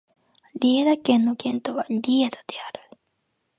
[0.59, 2.81] リェイダ県の県都はリェイダである